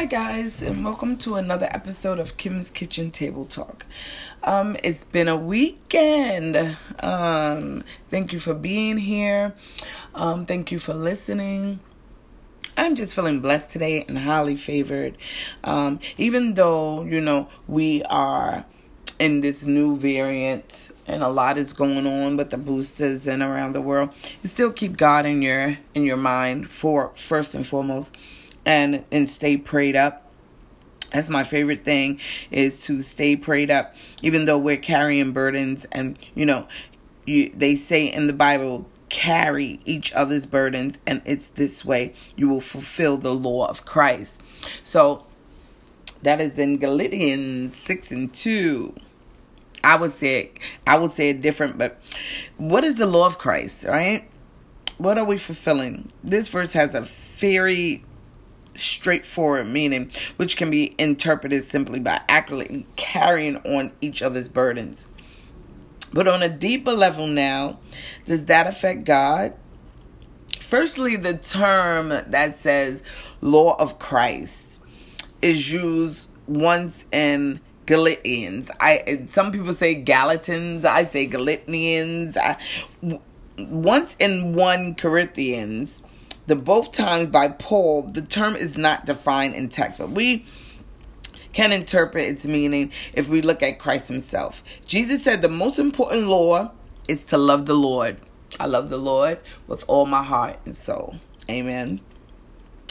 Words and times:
Hi, 0.00 0.06
guys, 0.06 0.62
and 0.62 0.82
welcome 0.82 1.18
to 1.18 1.34
another 1.34 1.68
episode 1.72 2.18
of 2.18 2.38
Kim's 2.38 2.70
Kitchen 2.70 3.10
Table 3.10 3.44
Talk. 3.44 3.84
Um, 4.42 4.78
it's 4.82 5.04
been 5.04 5.28
a 5.28 5.36
weekend. 5.36 6.56
Um, 7.00 7.84
thank 8.08 8.32
you 8.32 8.38
for 8.38 8.54
being 8.54 8.96
here. 8.96 9.52
Um, 10.14 10.46
thank 10.46 10.72
you 10.72 10.78
for 10.78 10.94
listening. 10.94 11.80
I'm 12.78 12.94
just 12.94 13.14
feeling 13.14 13.40
blessed 13.40 13.72
today 13.72 14.06
and 14.08 14.16
highly 14.16 14.56
favored. 14.56 15.18
Um, 15.64 16.00
even 16.16 16.54
though, 16.54 17.04
you 17.04 17.20
know, 17.20 17.48
we 17.68 18.02
are 18.04 18.64
in 19.18 19.42
this 19.42 19.66
new 19.66 19.98
variant 19.98 20.92
and 21.06 21.22
a 21.22 21.28
lot 21.28 21.58
is 21.58 21.74
going 21.74 22.06
on 22.06 22.38
with 22.38 22.48
the 22.48 22.56
boosters 22.56 23.26
and 23.26 23.42
around 23.42 23.74
the 23.74 23.82
world, 23.82 24.14
you 24.42 24.48
still 24.48 24.72
keep 24.72 24.96
God 24.96 25.26
in 25.26 25.42
your 25.42 25.76
in 25.94 26.04
your 26.04 26.16
mind 26.16 26.70
for 26.70 27.12
first 27.14 27.54
and 27.54 27.66
foremost 27.66 28.16
and 28.64 29.04
and 29.10 29.28
stay 29.28 29.56
prayed 29.56 29.96
up. 29.96 30.26
That's 31.12 31.28
my 31.28 31.42
favorite 31.42 31.84
thing 31.84 32.20
is 32.50 32.84
to 32.86 33.00
stay 33.02 33.34
prayed 33.34 33.70
up, 33.70 33.96
even 34.22 34.44
though 34.44 34.58
we're 34.58 34.76
carrying 34.76 35.32
burdens. 35.32 35.84
And 35.92 36.18
you 36.34 36.46
know, 36.46 36.68
you 37.26 37.50
they 37.54 37.74
say 37.74 38.06
in 38.06 38.26
the 38.26 38.32
Bible, 38.32 38.86
carry 39.08 39.80
each 39.84 40.12
other's 40.12 40.46
burdens, 40.46 40.98
and 41.06 41.20
it's 41.24 41.48
this 41.48 41.84
way 41.84 42.14
you 42.36 42.48
will 42.48 42.60
fulfill 42.60 43.18
the 43.18 43.32
law 43.32 43.66
of 43.66 43.84
Christ. 43.84 44.40
So 44.82 45.26
that 46.22 46.40
is 46.40 46.58
in 46.58 46.78
Galatians 46.78 47.74
six 47.74 48.12
and 48.12 48.32
two. 48.32 48.94
I 49.82 49.96
would 49.96 50.10
say 50.10 50.40
it, 50.40 50.58
I 50.86 50.98
would 50.98 51.10
say 51.10 51.30
it 51.30 51.40
different, 51.40 51.78
but 51.78 51.98
what 52.58 52.84
is 52.84 52.96
the 52.96 53.06
law 53.06 53.26
of 53.26 53.38
Christ, 53.38 53.84
right? 53.86 54.28
What 54.98 55.16
are 55.16 55.24
we 55.24 55.38
fulfilling? 55.38 56.12
This 56.22 56.50
verse 56.50 56.74
has 56.74 56.94
a 56.94 57.00
very 57.00 58.04
straightforward 58.80 59.68
meaning, 59.68 60.10
which 60.36 60.56
can 60.56 60.70
be 60.70 60.94
interpreted 60.98 61.62
simply 61.62 62.00
by 62.00 62.20
accurately 62.28 62.86
carrying 62.96 63.56
on 63.58 63.92
each 64.00 64.22
other's 64.22 64.48
burdens. 64.48 65.08
But 66.12 66.26
on 66.26 66.42
a 66.42 66.48
deeper 66.48 66.92
level 66.92 67.26
now, 67.26 67.78
does 68.26 68.46
that 68.46 68.66
affect 68.66 69.04
God? 69.04 69.54
Firstly, 70.58 71.16
the 71.16 71.36
term 71.36 72.08
that 72.08 72.56
says 72.56 73.02
law 73.40 73.76
of 73.78 73.98
Christ 73.98 74.80
is 75.42 75.72
used 75.72 76.28
once 76.46 77.06
in 77.12 77.60
Galatians. 77.86 78.70
I 78.78 79.24
some 79.26 79.50
people 79.50 79.72
say 79.72 79.94
Galatians, 79.94 80.84
I 80.84 81.02
say 81.04 81.26
Galatians. 81.26 82.36
I, 82.36 82.56
once 83.58 84.16
in 84.16 84.52
1 84.52 84.94
Corinthians 84.94 86.02
the 86.50 86.56
both 86.56 86.90
times 86.90 87.28
by 87.28 87.46
Paul, 87.46 88.02
the 88.02 88.22
term 88.22 88.56
is 88.56 88.76
not 88.76 89.06
defined 89.06 89.54
in 89.54 89.68
text, 89.68 90.00
but 90.00 90.10
we 90.10 90.44
can 91.52 91.70
interpret 91.70 92.26
its 92.26 92.44
meaning 92.44 92.90
if 93.12 93.28
we 93.28 93.40
look 93.40 93.62
at 93.62 93.78
Christ 93.78 94.08
himself. 94.08 94.64
Jesus 94.84 95.22
said 95.22 95.42
the 95.42 95.48
most 95.48 95.78
important 95.78 96.26
law 96.26 96.72
is 97.06 97.22
to 97.26 97.38
love 97.38 97.66
the 97.66 97.74
Lord. 97.74 98.16
I 98.58 98.66
love 98.66 98.90
the 98.90 98.98
Lord 98.98 99.38
with 99.68 99.84
all 99.86 100.06
my 100.06 100.24
heart 100.24 100.58
and 100.64 100.76
soul. 100.76 101.20
Amen. 101.48 102.00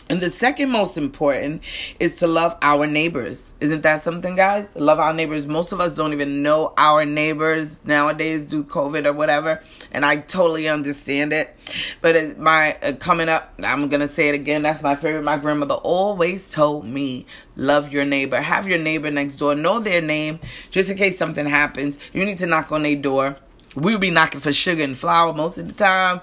And 0.09 0.19
the 0.19 0.31
second 0.31 0.71
most 0.71 0.97
important 0.97 1.61
is 1.99 2.15
to 2.15 2.27
love 2.27 2.57
our 2.63 2.87
neighbors. 2.87 3.53
Isn't 3.59 3.83
that 3.83 4.01
something, 4.01 4.35
guys? 4.35 4.75
Love 4.75 4.97
our 4.97 5.13
neighbors. 5.13 5.45
Most 5.45 5.71
of 5.71 5.79
us 5.79 5.93
don't 5.93 6.13
even 6.13 6.41
know 6.41 6.73
our 6.77 7.05
neighbors 7.05 7.85
nowadays 7.85 8.45
due 8.45 8.63
to 8.63 8.69
COVID 8.69 9.05
or 9.05 9.13
whatever. 9.13 9.61
And 9.91 10.03
I 10.03 10.17
totally 10.17 10.67
understand 10.67 11.31
it. 11.31 11.55
But 12.01 12.39
my 12.39 12.75
uh, 12.81 12.93
coming 12.93 13.29
up, 13.29 13.53
I'm 13.63 13.87
to 13.87 14.07
say 14.07 14.29
it 14.29 14.35
again. 14.35 14.63
That's 14.63 14.81
my 14.81 14.95
favorite. 14.95 15.23
My 15.23 15.37
grandmother 15.37 15.75
always 15.75 16.49
told 16.49 16.85
me, 16.85 17.27
love 17.55 17.93
your 17.93 18.03
neighbor. 18.03 18.41
Have 18.41 18.67
your 18.67 18.79
neighbor 18.79 19.11
next 19.11 19.35
door. 19.35 19.53
Know 19.53 19.79
their 19.79 20.01
name 20.01 20.39
just 20.71 20.89
in 20.89 20.97
case 20.97 21.19
something 21.19 21.45
happens. 21.45 21.99
You 22.13 22.25
need 22.25 22.39
to 22.39 22.47
knock 22.47 22.71
on 22.71 22.81
their 22.81 22.95
door. 22.95 23.35
We'll 23.75 23.99
be 23.99 24.09
knocking 24.09 24.39
for 24.39 24.51
sugar 24.51 24.83
and 24.83 24.97
flour 24.97 25.33
most 25.33 25.59
of 25.59 25.67
the 25.67 25.75
time. 25.75 26.21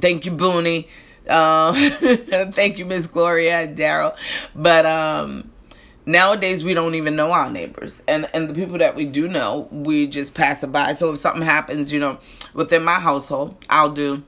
Thank 0.00 0.26
you, 0.26 0.32
Booney. 0.32 0.88
Um, 1.28 1.74
thank 2.52 2.78
you, 2.78 2.84
Miss 2.84 3.06
Gloria 3.06 3.60
and 3.60 3.76
Daryl. 3.76 4.16
But 4.54 4.86
um, 4.86 5.50
nowadays 6.04 6.64
we 6.64 6.74
don't 6.74 6.94
even 6.94 7.16
know 7.16 7.32
our 7.32 7.50
neighbors, 7.50 8.02
and 8.08 8.28
and 8.34 8.48
the 8.48 8.54
people 8.54 8.78
that 8.78 8.94
we 8.94 9.04
do 9.04 9.28
know, 9.28 9.68
we 9.70 10.06
just 10.06 10.34
pass 10.34 10.62
it 10.62 10.72
by. 10.72 10.92
So 10.92 11.12
if 11.12 11.18
something 11.18 11.42
happens, 11.42 11.92
you 11.92 12.00
know, 12.00 12.18
within 12.54 12.84
my 12.84 13.00
household, 13.00 13.56
I'll 13.68 13.90
do 13.90 14.22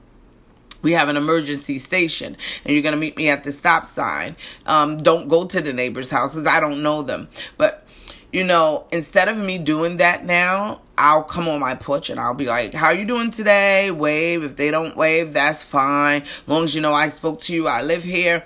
we 0.82 0.92
have 0.92 1.08
an 1.08 1.16
emergency 1.16 1.78
station 1.78 2.36
and 2.64 2.72
you're 2.72 2.82
going 2.82 2.94
to 2.94 3.00
meet 3.00 3.16
me 3.16 3.28
at 3.28 3.44
the 3.44 3.50
stop 3.50 3.84
sign 3.84 4.36
um, 4.66 4.96
don't 4.98 5.28
go 5.28 5.44
to 5.44 5.60
the 5.60 5.72
neighbors 5.72 6.10
houses 6.10 6.46
i 6.46 6.60
don't 6.60 6.82
know 6.82 7.02
them 7.02 7.28
but 7.56 7.84
you 8.32 8.44
know, 8.44 8.86
instead 8.92 9.28
of 9.28 9.38
me 9.38 9.58
doing 9.58 9.96
that 9.98 10.24
now, 10.24 10.80
I'll 10.96 11.22
come 11.22 11.48
on 11.48 11.60
my 11.60 11.74
porch 11.74 12.10
and 12.10 12.20
I'll 12.20 12.34
be 12.34 12.46
like, 12.46 12.74
"How 12.74 12.90
you 12.90 13.04
doing 13.04 13.30
today?" 13.30 13.90
Wave. 13.90 14.42
If 14.42 14.56
they 14.56 14.70
don't 14.70 14.96
wave, 14.96 15.32
that's 15.32 15.64
fine. 15.64 16.22
As 16.22 16.28
long 16.46 16.64
as 16.64 16.74
you 16.74 16.80
know 16.80 16.92
I 16.92 17.08
spoke 17.08 17.40
to 17.40 17.54
you, 17.54 17.68
I 17.68 17.82
live 17.82 18.04
here. 18.04 18.44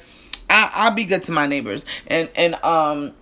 I, 0.49 0.71
I'll 0.75 0.91
be 0.93 1.05
good 1.05 1.23
to 1.25 1.33
my 1.33 1.47
neighbors. 1.47 1.87
And 2.07 2.29
and 2.37 2.55
um, 2.65 3.13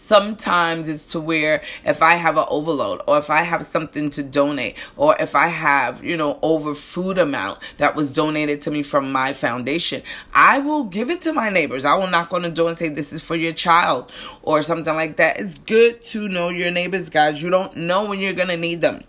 Sometimes 0.00 0.88
it's 0.88 1.04
to 1.08 1.20
where 1.20 1.62
if 1.84 2.02
I 2.02 2.14
have 2.14 2.38
an 2.38 2.46
overload 2.48 3.02
or 3.06 3.18
if 3.18 3.28
I 3.28 3.42
have 3.42 3.62
something 3.62 4.08
to 4.10 4.22
donate 4.22 4.76
or 4.96 5.14
if 5.20 5.36
I 5.36 5.48
have, 5.48 6.02
you 6.02 6.16
know, 6.16 6.38
over 6.40 6.74
food 6.74 7.18
amount 7.18 7.58
that 7.76 7.94
was 7.94 8.10
donated 8.10 8.62
to 8.62 8.70
me 8.70 8.82
from 8.82 9.12
my 9.12 9.34
foundation, 9.34 10.02
I 10.32 10.58
will 10.58 10.84
give 10.84 11.10
it 11.10 11.20
to 11.22 11.34
my 11.34 11.50
neighbors. 11.50 11.84
I 11.84 11.96
will 11.96 12.08
knock 12.08 12.32
on 12.32 12.42
the 12.42 12.50
door 12.50 12.70
and 12.70 12.78
say, 12.78 12.88
this 12.88 13.12
is 13.12 13.22
for 13.22 13.36
your 13.36 13.52
child 13.52 14.10
or 14.42 14.62
something 14.62 14.94
like 14.94 15.16
that. 15.16 15.38
It's 15.38 15.58
good 15.58 16.02
to 16.06 16.28
know 16.28 16.48
your 16.48 16.70
neighbors, 16.70 17.10
guys. 17.10 17.42
You 17.42 17.50
don't 17.50 17.76
know 17.76 18.06
when 18.06 18.20
you're 18.20 18.32
going 18.32 18.48
to 18.48 18.56
need 18.56 18.80
them. 18.80 19.04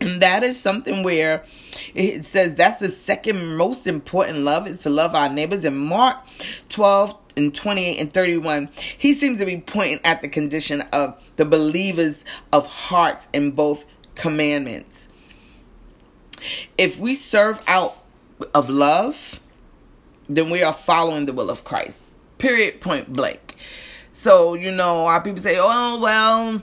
And 0.00 0.22
that 0.22 0.42
is 0.42 0.58
something 0.58 1.02
where 1.02 1.44
it 1.94 2.24
says 2.24 2.54
that's 2.54 2.80
the 2.80 2.88
second 2.88 3.56
most 3.56 3.86
important 3.86 4.38
love 4.38 4.66
is 4.66 4.78
to 4.80 4.90
love 4.90 5.14
our 5.14 5.28
neighbors. 5.28 5.64
In 5.64 5.76
Mark 5.76 6.16
12 6.70 7.19
and 7.36 7.54
28 7.54 7.98
and 7.98 8.12
31, 8.12 8.68
he 8.98 9.12
seems 9.12 9.38
to 9.38 9.46
be 9.46 9.60
pointing 9.60 10.00
at 10.04 10.22
the 10.22 10.28
condition 10.28 10.82
of 10.92 11.22
the 11.36 11.44
believers 11.44 12.24
of 12.52 12.66
hearts 12.66 13.28
in 13.32 13.52
both 13.52 13.86
commandments. 14.14 15.08
If 16.78 16.98
we 16.98 17.14
serve 17.14 17.62
out 17.66 17.96
of 18.54 18.70
love, 18.70 19.40
then 20.28 20.50
we 20.50 20.62
are 20.62 20.72
following 20.72 21.24
the 21.24 21.32
will 21.32 21.50
of 21.50 21.64
Christ. 21.64 22.00
Period, 22.38 22.80
point 22.80 23.12
blank. 23.12 23.56
So, 24.12 24.54
you 24.54 24.70
know, 24.70 25.06
our 25.06 25.22
people 25.22 25.40
say, 25.40 25.56
oh, 25.58 25.98
well, 25.98 26.62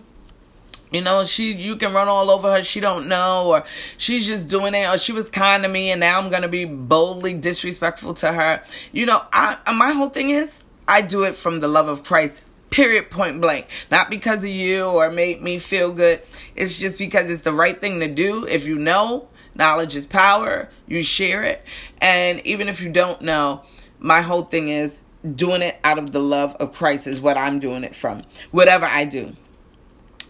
you 0.91 1.01
know 1.01 1.23
she 1.23 1.53
you 1.53 1.75
can 1.75 1.93
run 1.93 2.07
all 2.07 2.31
over 2.31 2.51
her 2.51 2.63
she 2.63 2.79
don't 2.79 3.07
know 3.07 3.47
or 3.47 3.63
she's 3.97 4.25
just 4.25 4.47
doing 4.47 4.73
it 4.73 4.87
or 4.87 4.97
she 4.97 5.11
was 5.11 5.29
kind 5.29 5.63
to 5.63 5.69
me 5.69 5.91
and 5.91 5.99
now 5.99 6.17
i'm 6.17 6.29
gonna 6.29 6.47
be 6.47 6.65
boldly 6.65 7.33
disrespectful 7.33 8.13
to 8.13 8.31
her. 8.31 8.61
You 8.91 9.05
know 9.05 9.21
i 9.33 9.57
uh, 9.65 9.73
my 9.73 9.91
whole 9.91 10.09
thing 10.09 10.29
is 10.29 10.63
i 10.87 11.01
do 11.01 11.23
it 11.23 11.35
from 11.35 11.59
the 11.59 11.67
love 11.67 11.87
of 11.87 12.03
christ 12.03 12.43
period 12.69 13.09
point 13.09 13.39
blank. 13.41 13.67
Not 13.89 14.09
because 14.09 14.43
of 14.43 14.51
you 14.51 14.85
or 14.85 15.09
made 15.09 15.41
me 15.41 15.57
feel 15.57 15.93
good. 15.93 16.21
It's 16.53 16.77
just 16.77 16.99
because 16.99 17.31
it's 17.31 17.41
the 17.41 17.53
right 17.53 17.79
thing 17.79 18.01
to 18.01 18.13
do. 18.13 18.45
If 18.45 18.67
you 18.67 18.77
know 18.77 19.29
knowledge 19.55 19.95
is 19.95 20.05
power 20.05 20.69
you 20.87 21.01
share 21.01 21.43
it. 21.43 21.63
And 21.99 22.45
even 22.45 22.69
if 22.69 22.81
you 22.81 22.91
don't 22.91 23.21
know 23.21 23.63
my 23.99 24.21
whole 24.21 24.43
thing 24.43 24.69
is 24.69 25.03
doing 25.35 25.61
it 25.61 25.79
out 25.83 25.97
of 25.97 26.11
the 26.11 26.19
love 26.19 26.55
of 26.59 26.71
christ 26.71 27.07
is 27.07 27.19
what 27.19 27.35
i'm 27.37 27.59
doing 27.59 27.83
it 27.83 27.95
from. 27.95 28.21
Whatever 28.51 28.85
i 28.85 29.03
do 29.03 29.35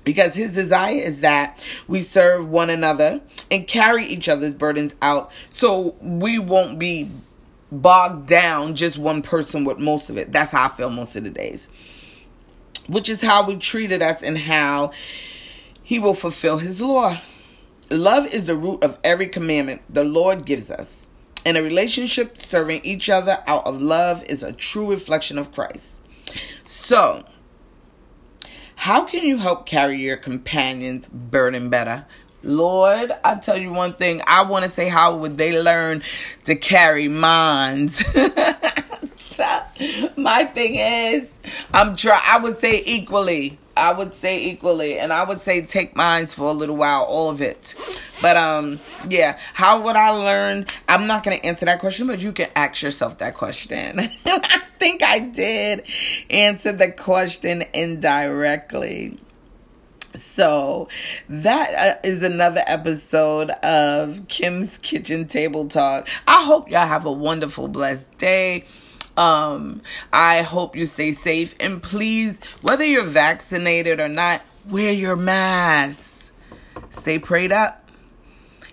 because 0.07 0.35
his 0.35 0.53
desire 0.53 0.95
is 0.95 1.19
that 1.19 1.61
we 1.89 1.99
serve 1.99 2.47
one 2.47 2.69
another 2.69 3.19
and 3.51 3.67
carry 3.67 4.05
each 4.05 4.29
other's 4.29 4.53
burdens 4.53 4.95
out 5.01 5.29
so 5.49 5.97
we 5.99 6.39
won't 6.39 6.79
be 6.79 7.11
bogged 7.73 8.25
down 8.25 8.73
just 8.73 8.97
one 8.97 9.21
person 9.21 9.65
with 9.65 9.79
most 9.79 10.09
of 10.09 10.15
it. 10.15 10.31
That's 10.31 10.51
how 10.51 10.67
I 10.67 10.69
feel 10.69 10.89
most 10.89 11.17
of 11.17 11.25
the 11.25 11.29
days. 11.29 11.67
Which 12.87 13.09
is 13.09 13.21
how 13.21 13.45
we 13.45 13.57
treated 13.57 14.01
us 14.01 14.23
and 14.23 14.37
how 14.37 14.91
he 15.83 15.99
will 15.99 16.13
fulfill 16.13 16.59
his 16.59 16.81
law. 16.81 17.17
Love 17.91 18.27
is 18.27 18.45
the 18.45 18.55
root 18.55 18.85
of 18.85 18.97
every 19.03 19.27
commandment 19.27 19.81
the 19.89 20.05
Lord 20.05 20.45
gives 20.45 20.71
us. 20.71 21.07
And 21.45 21.57
a 21.57 21.61
relationship 21.61 22.39
serving 22.39 22.85
each 22.85 23.09
other 23.09 23.43
out 23.45 23.67
of 23.67 23.81
love 23.81 24.23
is 24.23 24.41
a 24.41 24.53
true 24.53 24.89
reflection 24.89 25.37
of 25.37 25.51
Christ. 25.51 26.01
So, 26.63 27.25
how 28.77 29.03
can 29.03 29.23
you 29.23 29.37
help 29.37 29.65
carry 29.65 29.97
your 29.97 30.17
companion's 30.17 31.07
burden 31.07 31.69
better? 31.69 32.05
Lord, 32.43 33.11
I 33.23 33.35
tell 33.35 33.57
you 33.57 33.73
one 33.73 33.93
thing. 33.93 34.21
I 34.27 34.43
want 34.43 34.65
to 34.65 34.69
say, 34.69 34.87
how 34.87 35.17
would 35.17 35.39
they 35.39 35.59
learn 35.59 36.03
to 36.45 36.55
carry 36.55 37.07
minds? 37.07 38.03
My 40.15 40.43
thing 40.43 40.75
is, 40.75 41.39
I'm 41.73 41.95
try. 41.95 42.21
I 42.23 42.37
would 42.39 42.55
say 42.55 42.83
equally. 42.85 43.57
I 43.77 43.93
would 43.93 44.13
say 44.13 44.43
equally, 44.45 44.99
and 44.99 45.13
I 45.13 45.23
would 45.23 45.39
say 45.39 45.61
take 45.61 45.95
minds 45.95 46.33
for 46.33 46.49
a 46.49 46.53
little 46.53 46.75
while, 46.75 47.03
all 47.03 47.29
of 47.29 47.41
it. 47.41 47.75
But 48.21 48.37
um, 48.37 48.79
yeah. 49.07 49.37
How 49.53 49.81
would 49.81 49.95
I 49.95 50.09
learn? 50.09 50.65
I'm 50.87 51.07
not 51.07 51.23
gonna 51.23 51.37
answer 51.37 51.65
that 51.65 51.79
question, 51.79 52.07
but 52.07 52.19
you 52.19 52.31
can 52.31 52.49
ask 52.55 52.81
yourself 52.81 53.19
that 53.19 53.35
question. 53.35 53.99
I 54.25 54.61
think 54.79 55.03
I 55.03 55.19
did 55.19 55.85
answer 56.29 56.71
the 56.71 56.91
question 56.91 57.63
indirectly. 57.73 59.17
So 60.15 60.87
that 61.29 61.73
uh, 61.73 62.07
is 62.07 62.23
another 62.23 62.61
episode 62.65 63.51
of 63.51 64.27
Kim's 64.27 64.79
Kitchen 64.79 65.27
Table 65.27 65.67
Talk. 65.67 66.07
I 66.27 66.43
hope 66.43 66.69
y'all 66.71 66.87
have 66.87 67.05
a 67.05 67.11
wonderful, 67.11 67.67
blessed 67.67 68.17
day. 68.17 68.65
Um, 69.17 69.81
I 70.13 70.43
hope 70.43 70.75
you 70.75 70.85
stay 70.85 71.11
safe 71.11 71.55
and 71.59 71.81
please, 71.81 72.39
whether 72.61 72.85
you're 72.85 73.03
vaccinated 73.03 73.99
or 73.99 74.07
not, 74.07 74.43
wear 74.69 74.93
your 74.93 75.15
mask. 75.15 76.33
Stay 76.91 77.17
prayed 77.17 77.51
up. 77.51 77.89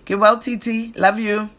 Get 0.05 0.19
well, 0.19 0.37
TT. 0.37 0.95
Love 0.95 1.17
you. 1.19 1.49